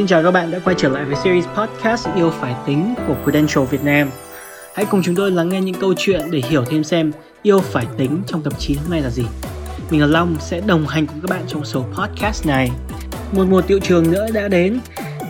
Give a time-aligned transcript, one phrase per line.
[0.00, 3.14] Xin chào các bạn đã quay trở lại với series podcast Yêu Phải Tính của
[3.22, 4.10] Prudential Việt Nam.
[4.74, 7.12] Hãy cùng chúng tôi lắng nghe những câu chuyện để hiểu thêm xem
[7.42, 9.24] yêu phải tính trong tập 9 hôm nay là gì.
[9.90, 12.70] Mình là Long sẽ đồng hành cùng các bạn trong số podcast này.
[13.32, 14.80] Một mùa tiệu trường nữa đã đến.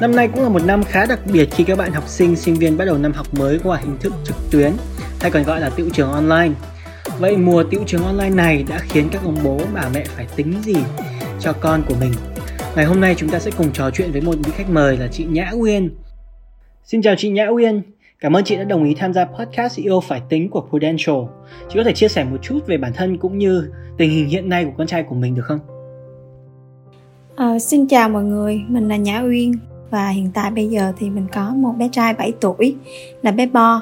[0.01, 2.55] Năm nay cũng là một năm khá đặc biệt khi các bạn học sinh, sinh
[2.55, 4.73] viên bắt đầu năm học mới qua hình thức trực tuyến
[5.21, 6.55] hay còn gọi là tiệu trường online.
[7.19, 10.55] Vậy mùa tiệu trường online này đã khiến các ông bố bà mẹ phải tính
[10.63, 10.77] gì
[11.41, 12.13] cho con của mình
[12.77, 15.09] Ngày hôm nay chúng ta sẽ cùng trò chuyện với một vị khách mời là
[15.13, 15.91] chị Nhã Uyên.
[16.85, 17.83] Xin chào chị Nhã Uyên,
[18.21, 21.17] cảm ơn chị đã đồng ý tham gia podcast Yêu Phải Tính của Prudential.
[21.69, 24.49] Chị có thể chia sẻ một chút về bản thân cũng như tình hình hiện
[24.49, 25.59] nay của con trai của mình được không?
[27.37, 29.53] À, xin chào mọi người, mình là Nhã Uyên
[29.91, 32.77] và hiện tại bây giờ thì mình có một bé trai 7 tuổi
[33.23, 33.81] là bé Bo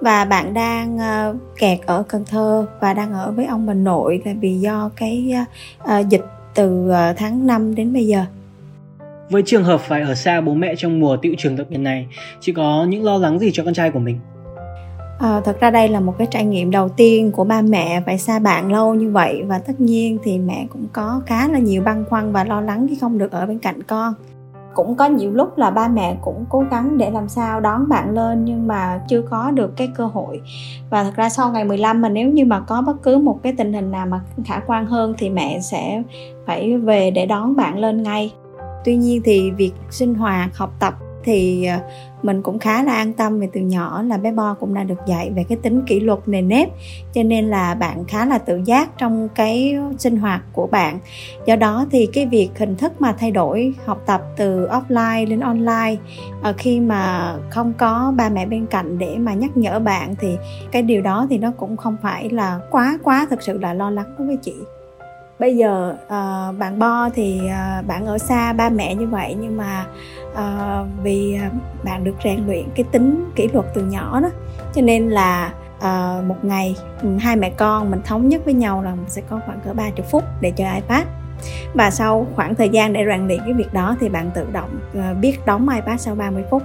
[0.00, 4.22] và bạn đang uh, kẹt ở Cần Thơ và đang ở với ông bà nội
[4.24, 5.34] là vì do cái
[5.82, 8.24] uh, dịch từ uh, tháng 5 đến bây giờ.
[9.30, 12.06] Với trường hợp phải ở xa bố mẹ trong mùa tiệu trường đặc biệt này,
[12.40, 14.18] chị có những lo lắng gì cho con trai của mình?
[15.18, 18.18] À, thật ra đây là một cái trải nghiệm đầu tiên của ba mẹ phải
[18.18, 21.82] xa bạn lâu như vậy và tất nhiên thì mẹ cũng có khá là nhiều
[21.82, 24.14] băn khoăn và lo lắng khi không được ở bên cạnh con
[24.74, 28.10] cũng có nhiều lúc là ba mẹ cũng cố gắng để làm sao đón bạn
[28.10, 30.40] lên nhưng mà chưa có được cái cơ hội.
[30.90, 33.54] Và thật ra sau ngày 15 mà nếu như mà có bất cứ một cái
[33.58, 36.02] tình hình nào mà khả quan hơn thì mẹ sẽ
[36.46, 38.32] phải về để đón bạn lên ngay.
[38.84, 41.80] Tuy nhiên thì việc sinh hoạt, học tập thì à,
[42.22, 44.98] mình cũng khá là an tâm vì từ nhỏ là bé Bo cũng đã được
[45.06, 46.68] dạy về cái tính kỷ luật nề nếp,
[47.12, 50.98] cho nên là bạn khá là tự giác trong cái sinh hoạt của bạn.
[51.46, 55.40] Do đó thì cái việc hình thức mà thay đổi học tập từ offline đến
[55.40, 55.96] online
[56.42, 60.36] à, khi mà không có ba mẹ bên cạnh để mà nhắc nhở bạn thì
[60.72, 63.90] cái điều đó thì nó cũng không phải là quá quá thực sự là lo
[63.90, 64.54] lắng đối với chị
[65.40, 69.56] bây giờ uh, bạn bo thì uh, bạn ở xa ba mẹ như vậy nhưng
[69.56, 69.86] mà
[70.32, 71.38] uh, vì
[71.84, 74.28] bạn được rèn luyện cái tính kỷ luật từ nhỏ đó.
[74.74, 78.82] Cho nên là uh, một ngày ừ, hai mẹ con mình thống nhất với nhau
[78.82, 81.06] là mình sẽ có khoảng cỡ 30 phút để chơi ipad.
[81.74, 84.70] Và sau khoảng thời gian để rèn luyện cái việc đó thì bạn tự động
[85.20, 86.62] biết đóng ipad sau 30 phút.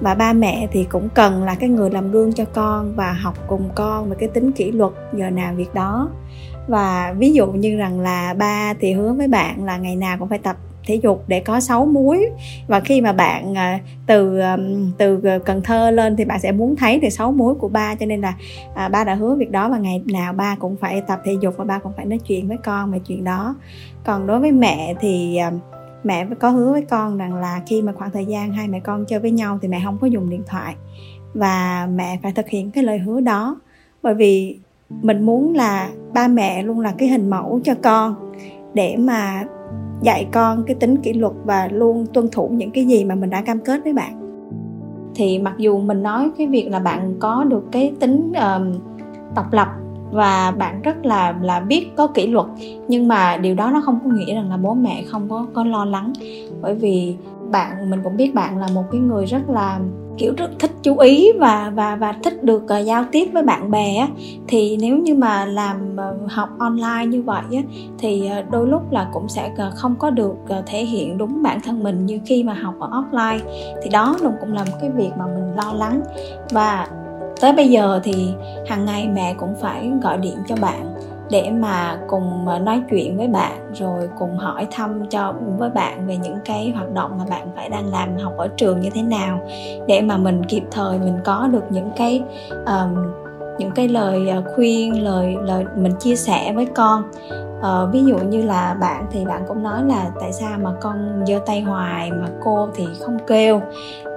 [0.00, 3.34] Và ba mẹ thì cũng cần là cái người làm gương cho con và học
[3.46, 6.08] cùng con về cái tính kỷ luật giờ nào việc đó
[6.66, 10.28] và ví dụ như rằng là ba thì hứa với bạn là ngày nào cũng
[10.28, 10.56] phải tập
[10.86, 12.26] thể dục để có 6 múi.
[12.66, 13.72] Và khi mà bạn ờ,
[14.06, 14.40] từ
[14.98, 17.94] từ ờ, Cần Thơ lên thì bạn sẽ muốn thấy được 6 múi của ba.
[17.94, 18.34] Cho nên là
[18.74, 21.54] à, ba đã hứa việc đó và ngày nào ba cũng phải tập thể dục
[21.56, 23.54] và ba cũng phải nói chuyện với con về chuyện đó.
[24.04, 25.38] Còn đối với mẹ thì
[26.04, 29.04] mẹ có hứa với con rằng là khi mà khoảng thời gian hai mẹ con
[29.08, 30.74] chơi với nhau thì mẹ không có dùng điện thoại.
[31.34, 33.60] Và mẹ phải thực hiện cái lời hứa đó.
[34.02, 34.58] Bởi vì
[34.90, 38.14] mình muốn là ba mẹ luôn là cái hình mẫu cho con
[38.74, 39.44] để mà
[40.02, 43.30] dạy con cái tính kỷ luật và luôn tuân thủ những cái gì mà mình
[43.30, 44.22] đã cam kết với bạn.
[45.14, 48.72] Thì mặc dù mình nói cái việc là bạn có được cái tính um,
[49.34, 49.68] độc lập
[50.12, 52.46] và bạn rất là là biết có kỷ luật
[52.88, 55.64] nhưng mà điều đó nó không có nghĩa rằng là bố mẹ không có có
[55.64, 56.12] lo lắng.
[56.60, 57.16] Bởi vì
[57.50, 59.80] bạn mình cũng biết bạn là một cái người rất là
[60.18, 63.70] kiểu rất thích chú ý và và và thích được uh, giao tiếp với bạn
[63.70, 64.08] bè á,
[64.48, 67.62] thì nếu như mà làm uh, học online như vậy á,
[67.98, 71.42] thì uh, đôi lúc là cũng sẽ uh, không có được uh, thể hiện đúng
[71.42, 73.40] bản thân mình như khi mà học ở offline.
[73.82, 76.00] Thì đó cũng là một cái việc mà mình lo lắng.
[76.50, 76.88] Và
[77.40, 78.28] tới bây giờ thì
[78.66, 80.94] hàng ngày mẹ cũng phải gọi điện cho bạn
[81.30, 86.06] để mà cùng ờ, nói chuyện với bạn rồi cùng hỏi thăm cho với bạn
[86.06, 89.02] về những cái hoạt động mà bạn phải đang làm học ở trường như thế
[89.02, 89.40] nào
[89.88, 92.94] để mà mình kịp thời mình có được những cái um,
[93.58, 97.02] những cái lời ờ, khuyên lời lời mình chia sẻ với con
[97.60, 101.24] ờ, ví dụ như là bạn thì bạn cũng nói là tại sao mà con
[101.26, 103.60] giơ tay hoài mà cô thì không kêu.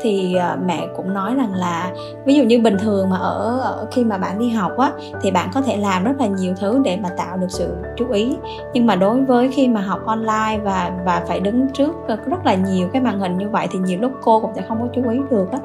[0.02, 1.92] Thì uh, mẹ cũng nói rằng là
[2.26, 4.92] ví dụ như bình thường mà ở, ở khi mà bạn đi học á
[5.22, 8.12] thì bạn có thể làm rất là nhiều thứ để mà tạo được sự chú
[8.12, 8.38] ý.
[8.74, 12.56] Nhưng mà đối với khi mà học online và và phải đứng trước rất là
[12.56, 15.10] nhiều cái màn hình như vậy thì nhiều lúc cô cũng sẽ không có chú
[15.10, 15.60] ý được á.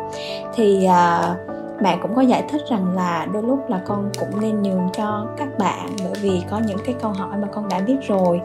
[0.55, 4.63] Thì uh, mẹ cũng có giải thích rằng là đôi lúc là con cũng nên
[4.63, 7.97] nhường cho các bạn, bởi vì có những cái câu hỏi mà con đã biết
[8.09, 8.41] rồi.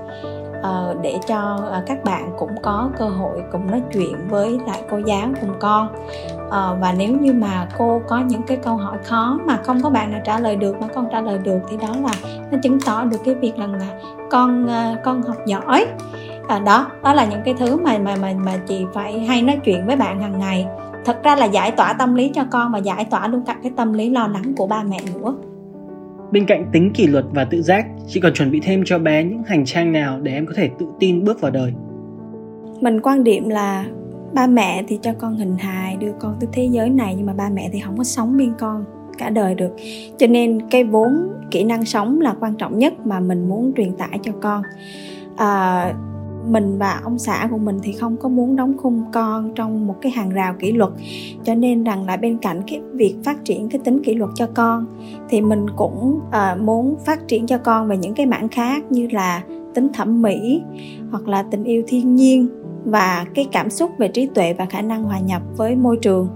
[0.63, 4.81] Ờ, để cho ờ, các bạn cũng có cơ hội cùng nói chuyện với lại
[4.91, 5.87] cô giáo cùng con.
[6.49, 9.89] Ờ, và nếu như mà cô có những cái câu hỏi khó mà không có
[9.89, 12.11] bạn nào trả lời được, mà con trả lời được thì đó là
[12.51, 13.87] nó chứng tỏ được cái việc rằng là
[14.31, 14.67] con
[15.03, 15.85] con học giỏi
[16.50, 19.60] à, đó đó là những cái thứ mà mà mà mà chị phải hay nói
[19.66, 20.66] chuyện với bạn hàng ngày.
[21.06, 23.72] Thật ra là giải tỏa tâm lý cho con và giải tỏa luôn cả cái
[23.75, 25.36] tâm lý lo lắng của ba mẹ nữa.
[26.31, 29.24] Bên cạnh tính kỷ luật và tự giác, chị còn chuẩn bị thêm cho bé
[29.24, 31.74] những hành trang nào để em có thể tự tin bước vào đời?
[32.81, 33.86] Mình quan điểm là
[34.34, 37.34] ba mẹ thì cho con hình hài đưa con tới thế giới này nhưng mà
[37.34, 38.86] ba mẹ thì không có sống bên con
[39.18, 39.72] cả đời được.
[40.18, 43.98] Cho nên cái vốn kỹ năng sống là quan trọng nhất mà mình muốn truyền
[43.98, 44.62] tải cho con.
[45.38, 45.94] À,
[46.47, 49.95] mình và ông xã của mình thì không có muốn đóng khung con trong một
[50.01, 50.91] cái hàng rào kỷ luật.
[51.44, 54.47] Cho nên rằng là bên cạnh cái việc phát triển cái tính kỷ luật cho
[54.53, 54.86] con
[55.30, 59.07] thì mình cũng uh, muốn phát triển cho con về những cái mảng khác như
[59.12, 59.44] là
[59.74, 60.62] tính thẩm mỹ
[61.12, 62.47] hoặc là tình yêu thiên nhiên
[62.86, 66.30] và cái cảm xúc về trí tuệ và khả năng hòa nhập với môi trường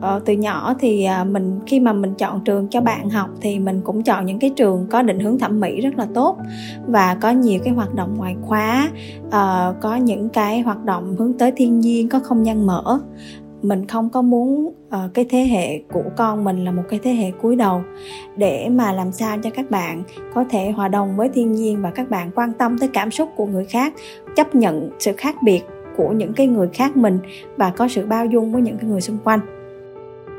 [0.00, 3.58] ờ, từ nhỏ thì à, mình khi mà mình chọn trường cho bạn học thì
[3.58, 6.36] mình cũng chọn những cái trường có định hướng thẩm mỹ rất là tốt
[6.86, 8.90] và có nhiều cái hoạt động ngoại khóa
[9.26, 13.00] uh, có những cái hoạt động hướng tới thiên nhiên có không gian mở.
[13.62, 17.12] Mình không có muốn uh, cái thế hệ của con mình là một cái thế
[17.12, 17.82] hệ cuối đầu
[18.36, 20.02] để mà làm sao cho các bạn
[20.34, 23.28] có thể hòa đồng với thiên nhiên và các bạn quan tâm tới cảm xúc
[23.36, 23.94] của người khác
[24.36, 25.62] chấp nhận sự khác biệt
[25.96, 27.18] của những cái người khác mình
[27.56, 29.40] và có sự bao dung với những cái người xung quanh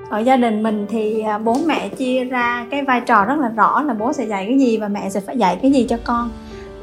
[0.10, 3.50] ở gia đình mình thì à, bố mẹ chia ra cái vai trò rất là
[3.50, 5.98] rõ là bố sẽ dạy cái gì và mẹ sẽ phải dạy cái gì cho
[6.04, 6.30] con.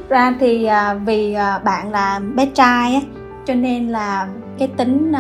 [0.09, 3.03] Ra thì à, vì à, bạn là bé trai
[3.45, 4.29] cho nên là
[4.59, 5.13] cái tính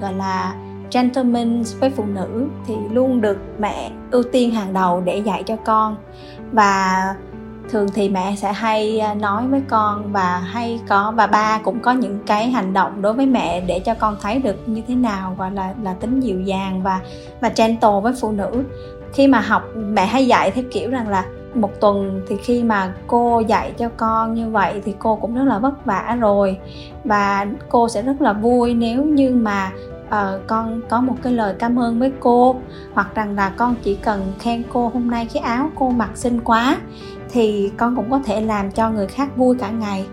[0.00, 0.54] gọi là
[0.92, 5.56] gentleman với phụ nữ thì luôn được mẹ ưu tiên hàng đầu để dạy cho
[5.56, 5.96] con.
[6.52, 7.14] Và
[7.70, 11.80] thường thì mẹ sẽ hay à, nói với con và hay có và ba cũng
[11.80, 14.94] có những cái hành động đối với mẹ để cho con thấy được như thế
[14.94, 17.00] nào gọi là là tính dịu dàng và
[17.40, 18.64] và gentle với phụ nữ.
[19.12, 21.24] Khi mà học mẹ hay dạy theo kiểu rằng là
[21.54, 25.44] một tuần thì khi mà cô dạy cho con như vậy thì cô cũng rất
[25.44, 26.58] là vất vả rồi
[27.04, 29.70] và cô sẽ rất là vui nếu như mà
[30.06, 32.56] uh, con có một cái lời cảm ơn với cô
[32.94, 36.40] hoặc rằng là con chỉ cần khen cô hôm nay cái áo cô mặc xinh
[36.40, 36.76] quá
[37.32, 40.06] thì con cũng có thể làm cho người khác vui cả ngày.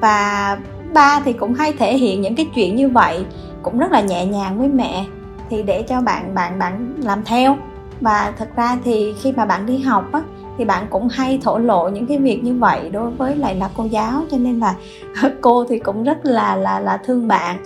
[0.00, 0.58] Và
[0.94, 3.24] ba thì cũng hay thể hiện những cái chuyện như vậy
[3.62, 5.06] cũng rất là nhẹ nhàng với mẹ.
[5.50, 7.56] Thì để cho bạn bạn bạn làm theo.
[8.00, 10.22] Và thật ra thì khi mà bạn đi học á
[10.58, 13.70] thì bạn cũng hay thổ lộ những cái việc như vậy đối với lại là
[13.76, 14.22] cô giáo.
[14.30, 14.74] Cho nên là
[15.40, 17.56] cô thì cũng rất là là là thương bạn.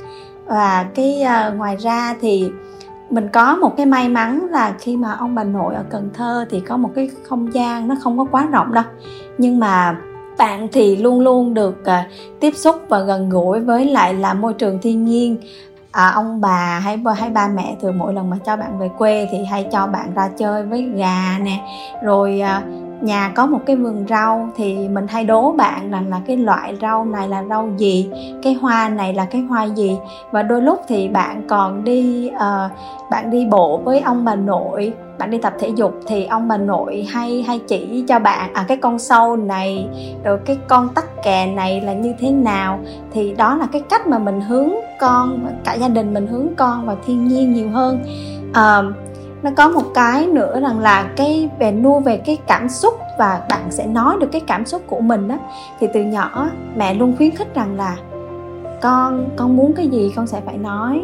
[0.46, 2.50] Và cái uh, ngoài ra thì
[3.12, 6.44] mình có một cái may mắn là khi mà ông bà nội ở Cần Thơ
[6.50, 8.84] thì có một cái không gian nó không có quá rộng đâu.
[9.38, 9.96] Nhưng mà
[10.38, 14.54] bạn thì luôn luôn được uh, tiếp xúc và gần gũi với lại là môi
[14.54, 15.36] trường thiên nhiên.
[15.90, 19.28] À, ông bà hay hay ba mẹ thường mỗi lần mà cho bạn về quê
[19.30, 21.60] thì hay cho bạn ra chơi với gà nè
[22.02, 22.62] rồi à,
[23.02, 26.76] nhà có một cái vườn rau thì mình hay đố bạn rằng là cái loại
[26.82, 28.10] rau này là rau gì
[28.42, 29.96] cái hoa này là cái hoa gì?
[30.30, 32.70] Và đôi lúc thì bạn còn đi uh,
[33.10, 36.56] bạn đi bộ với ông bà nội bạn đi tập thể dục thì ông bà
[36.56, 39.88] nội hay hay chỉ cho bạn à cái con sâu này
[40.24, 42.78] rồi cái con tắc kè này là như thế nào?
[43.12, 44.70] Thì đó là cái cách mà mình hướng
[45.00, 47.98] con cả gia đình mình hướng con vào thiên nhiên nhiều hơn.
[48.50, 48.94] Uh,
[49.42, 53.46] nó có một cái nữa rằng là cái về nuôi về cái cảm xúc và
[53.50, 55.38] bạn sẽ nói được cái cảm xúc của mình đó
[55.80, 57.96] thì từ nhỏ mẹ luôn khuyến khích rằng là
[58.80, 61.02] con con muốn cái gì con sẽ phải nói.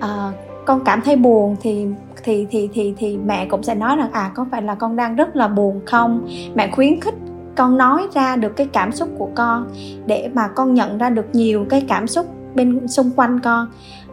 [0.00, 0.32] À,
[0.64, 1.86] con cảm thấy buồn thì
[2.22, 5.16] thì thì thì thì mẹ cũng sẽ nói rằng à có phải là con đang
[5.16, 6.28] rất là buồn không?
[6.54, 7.14] Mẹ khuyến khích
[7.56, 9.66] con nói ra được cái cảm xúc của con
[10.06, 13.68] để mà con nhận ra được nhiều cái cảm xúc bên xung quanh con.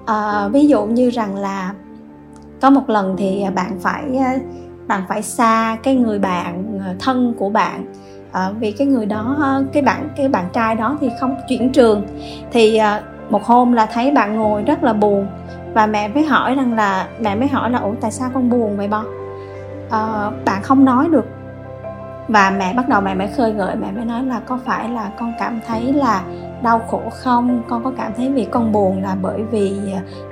[0.06, 1.74] À, ví dụ như rằng là
[2.62, 4.36] có một lần thì à, bạn phải à,
[4.88, 7.86] bạn phải xa cái người bạn à, thân của bạn.
[8.32, 11.72] À, vì cái người đó ờ, cái bạn cái bạn trai đó thì không chuyển
[11.72, 12.08] trường.
[12.52, 15.28] Thì à, một hôm là thấy bạn ngồi rất là buồn
[15.74, 18.78] và mẹ mới hỏi rằng là mẹ mới hỏi là ủa tại sao con buồn
[18.78, 19.04] vậy bo?
[19.90, 21.26] À, bạn không nói được.
[22.28, 25.12] Và mẹ bắt đầu mẹ mới khơi gợi mẹ mới nói là có phải là
[25.20, 26.24] con cảm thấy là
[26.64, 27.62] đau khổ không?
[27.70, 29.80] Con có cảm thấy vì con buồn là bởi vì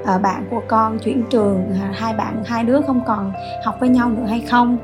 [0.06, 3.32] à, bạn của con chuyển trường à, hai bạn hai đứa không còn
[3.66, 4.78] học với nhau nữa hay không?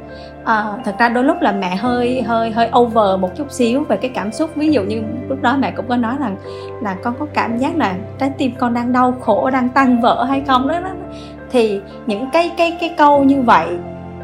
[0.43, 3.97] À, thật ra đôi lúc là mẹ hơi hơi hơi over một chút xíu về
[3.97, 4.49] cái cảm xúc.
[4.55, 6.37] Ví dụ như lúc đó mẹ cũng có nói rằng
[6.81, 10.23] là con có cảm giác là trái tim con đang đau khổ đang tăng vỡ
[10.23, 10.67] hay không?
[10.67, 10.89] Đó, đó
[11.51, 13.67] thì những cái cái cái câu như vậy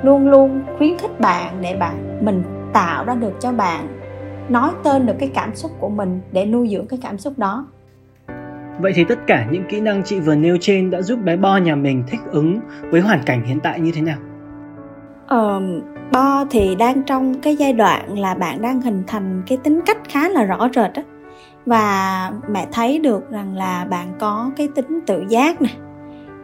[0.04, 4.00] luôn luôn khuyến khích bạn để bạn mình tạo ra được cho bạn
[4.51, 7.65] nói tên được cái cảm xúc của mình để nuôi dưỡng cái cảm xúc đó
[8.79, 11.58] Vậy thì tất cả những kỹ năng chị vừa nêu trên đã giúp bé Bo
[11.58, 14.17] nhà mình thích ứng với hoàn cảnh hiện tại như thế nào?
[15.27, 15.62] Ờ,
[16.12, 19.98] Bo thì đang trong cái giai đoạn là bạn đang hình thành cái tính cách
[20.10, 21.03] khá là rõ rệt á
[21.65, 25.70] và mẹ thấy được rằng là bạn có cái tính tự giác nè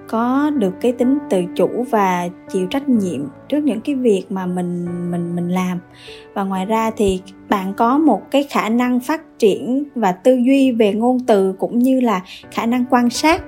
[0.07, 4.45] có được cái tính tự chủ và chịu trách nhiệm trước những cái việc mà
[4.45, 5.79] mình mình mình làm.
[6.33, 10.71] Và ngoài ra thì bạn có một cái khả năng phát triển và tư duy
[10.71, 12.21] về ngôn từ cũng như là
[12.51, 13.43] khả năng quan sát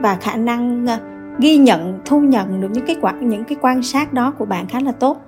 [0.00, 0.98] và khả năng ờ,
[1.38, 4.66] ghi nhận, thu nhận được những cái quan những cái quan sát đó của bạn
[4.66, 5.22] khá là tốt.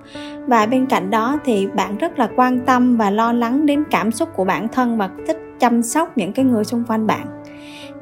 [0.47, 4.11] Và bên cạnh đó thì bạn rất là quan tâm và lo lắng đến cảm
[4.11, 7.38] xúc của bản thân và thích chăm sóc những cái người xung quanh bạn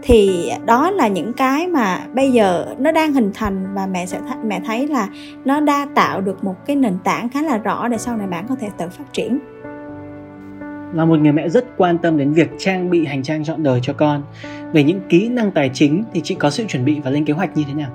[0.01, 4.19] thì đó là những cái mà bây giờ nó đang hình thành và mẹ sẽ
[4.19, 5.07] th- mẹ thấy là
[5.45, 8.45] nó đã tạo được một cái nền tảng khá là rõ để sau này bạn
[8.49, 9.39] có thể tự phát triển.
[10.93, 13.79] Là một người mẹ rất quan tâm đến việc trang bị hành trang chọn đời
[13.83, 14.23] cho con.
[14.73, 17.33] Về những kỹ năng tài chính thì chị có sự chuẩn bị và lên kế
[17.33, 17.89] hoạch như thế nào?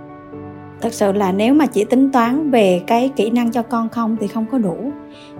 [0.82, 4.16] Thật sự là nếu mà chỉ tính toán về cái kỹ năng cho con không
[4.20, 4.92] thì không có đủ.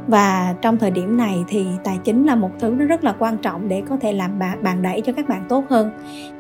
[0.07, 3.37] Và trong thời điểm này thì tài chính là một thứ nó rất là quan
[3.37, 5.91] trọng để có thể làm bàn đẩy cho các bạn tốt hơn.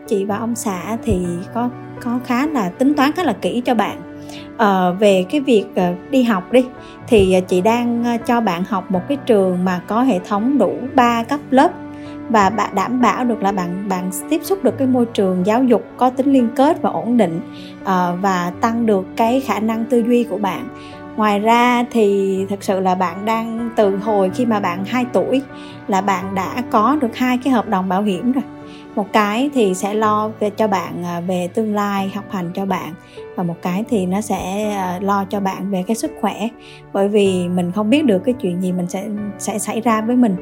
[0.06, 1.68] Chị và ông xã thì có
[2.04, 3.98] có khá là tính toán khá là kỹ cho bạn.
[4.58, 6.64] À, về cái việc ờ, đi học đi
[7.08, 10.74] thì ờ, chị đang cho bạn học một cái trường mà có hệ thống đủ
[10.94, 11.70] 3 cấp lớp
[12.32, 15.64] và bạn đảm bảo được là bạn bạn tiếp xúc được cái môi trường giáo
[15.64, 17.40] dục có tính liên kết và ổn định
[17.82, 17.88] uh,
[18.20, 20.68] và tăng được cái khả năng tư duy của bạn.
[21.16, 25.42] Ngoài ra thì thật sự là bạn đang từ hồi khi mà bạn 2 tuổi
[25.88, 28.44] là bạn đã có được hai cái hợp đồng bảo hiểm rồi
[28.94, 32.66] một cái thì sẽ lo về cho bạn à, về tương lai học hành cho
[32.66, 32.94] bạn.
[33.36, 36.48] Và một cái thì nó sẽ à, lo cho bạn về cái sức khỏe.
[36.92, 39.08] Bởi vì mình không biết được cái chuyện gì mình sẽ
[39.38, 40.36] sẽ xảy ra với mình.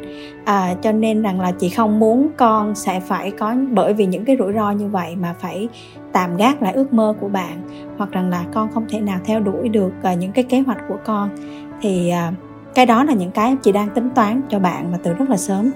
[0.44, 4.24] À, cho nên rằng là chị không muốn con sẽ phải có bởi vì những
[4.24, 5.68] cái rủi ro như vậy mà phải
[6.12, 7.62] tạm gác lại ước mơ của bạn.
[7.98, 10.78] Hoặc rằng là con không thể nào theo đuổi được à, những cái kế hoạch
[10.88, 11.30] của con.
[11.82, 12.12] Thì
[12.74, 15.36] cái đó là những cái chị đang tính toán cho bạn mà từ rất là
[15.36, 15.70] sớm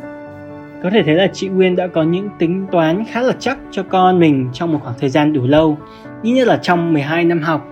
[0.85, 3.83] có thể thấy là chị Nguyên đã có những tính toán khá là chắc cho
[3.83, 5.79] con mình trong một khoảng thời gian đủ lâu,
[6.23, 7.69] ít nhất là trong 12 năm học.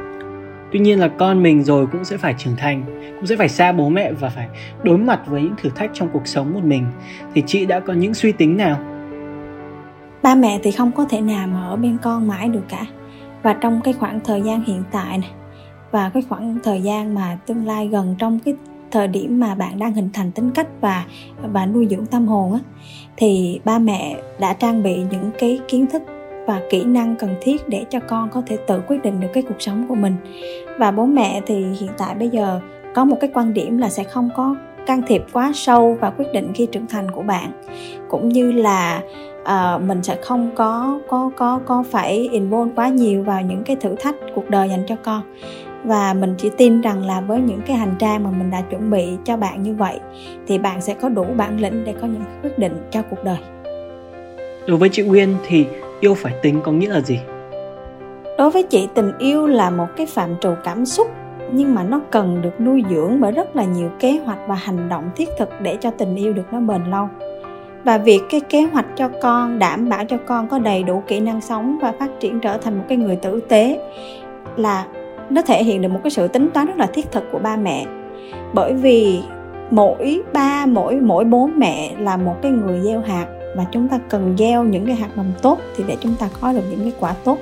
[0.73, 2.85] Tuy nhiên là con mình rồi cũng sẽ phải trưởng thành,
[3.16, 4.49] cũng sẽ phải xa bố mẹ và phải
[4.83, 6.87] đối mặt với những thử thách trong cuộc sống một mình.
[7.35, 8.78] Thì chị đã có những suy tính nào?
[10.23, 12.87] Ba mẹ thì không có thể nào mà ở bên con mãi được cả.
[13.42, 15.31] Và trong cái khoảng thời gian hiện tại này
[15.90, 18.54] và cái khoảng thời gian mà tương lai gần trong cái
[18.92, 21.04] thời điểm mà bạn đang hình thành tính cách và
[21.42, 22.58] và nuôi dưỡng tâm hồn á
[23.16, 26.02] thì ba mẹ đã trang bị những cái kiến thức
[26.46, 29.42] và kỹ năng cần thiết để cho con có thể tự quyết định được cái
[29.42, 30.16] cuộc sống của mình.
[30.78, 32.61] Và bố mẹ thì hiện tại bây giờ
[32.94, 34.56] có một cái quan điểm là sẽ không có
[34.87, 37.52] can thiệp quá sâu và quyết định khi trưởng thành của bạn.
[38.08, 39.02] Cũng như là
[39.42, 43.76] uh, mình sẽ không có có có có phải involve quá nhiều vào những cái
[43.76, 45.22] thử thách cuộc đời dành cho con
[45.84, 48.90] và mình chỉ tin rằng là với những cái hành trang mà mình đã chuẩn
[48.90, 50.00] bị cho bạn như vậy
[50.46, 53.38] thì bạn sẽ có đủ bản lĩnh để có những quyết định cho cuộc đời.
[54.66, 55.66] Đối với chị Nguyên thì
[56.00, 57.20] yêu phải tính có nghĩa là gì?
[58.38, 61.06] Đối với chị tình yêu là một cái phạm trù cảm xúc
[61.52, 64.88] nhưng mà nó cần được nuôi dưỡng bởi rất là nhiều kế hoạch và hành
[64.88, 67.08] động thiết thực để cho tình yêu được nó bền lâu.
[67.84, 71.20] Và việc cái kế hoạch cho con đảm bảo cho con có đầy đủ kỹ
[71.20, 73.80] năng sống và phát triển trở thành một cái người tử tế
[74.56, 74.86] là
[75.32, 77.56] nó thể hiện được một cái sự tính toán rất là thiết thực của ba
[77.56, 77.84] mẹ
[78.54, 79.20] bởi vì
[79.70, 83.98] mỗi ba mỗi mỗi bố mẹ là một cái người gieo hạt và chúng ta
[84.08, 86.92] cần gieo những cái hạt mầm tốt thì để chúng ta có được những cái
[87.00, 87.38] quả tốt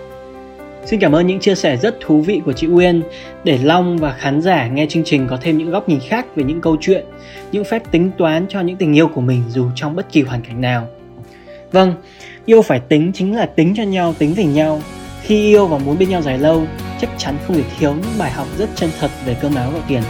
[0.84, 3.02] Xin cảm ơn những chia sẻ rất thú vị của chị Uyên
[3.44, 6.44] để Long và khán giả nghe chương trình có thêm những góc nhìn khác về
[6.44, 7.04] những câu chuyện,
[7.52, 10.42] những phép tính toán cho những tình yêu của mình dù trong bất kỳ hoàn
[10.42, 10.86] cảnh nào.
[11.72, 11.94] Vâng,
[12.46, 14.80] yêu phải tính chính là tính cho nhau, tính về nhau.
[15.22, 16.62] Khi yêu và muốn bên nhau dài lâu,
[17.00, 19.82] chắc chắn không thể thiếu những bài học rất chân thật về cơm áo gạo
[19.88, 20.02] tiền.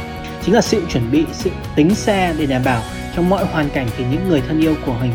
[0.44, 2.82] Chính là sự chuẩn bị, sự tính xa để đảm bảo
[3.16, 5.12] trong mọi hoàn cảnh thì những người thân yêu của mình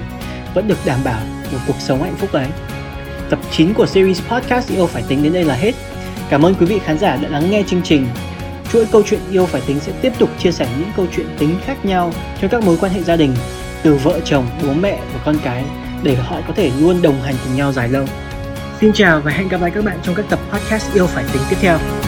[0.53, 2.47] vẫn được đảm bảo một cuộc sống hạnh phúc ấy.
[3.29, 5.71] Tập 9 của series podcast yêu phải tính đến đây là hết.
[6.29, 8.07] Cảm ơn quý vị khán giả đã lắng nghe chương trình.
[8.71, 11.55] Chuỗi câu chuyện yêu phải tính sẽ tiếp tục chia sẻ những câu chuyện tính
[11.65, 13.35] khác nhau trong các mối quan hệ gia đình,
[13.83, 15.63] từ vợ chồng, bố mẹ và con cái
[16.03, 18.05] để họ có thể luôn đồng hành cùng nhau dài lâu.
[18.85, 21.41] Xin chào và hẹn gặp lại các bạn trong các tập podcast yêu phải tính
[21.49, 22.04] tiếp theo.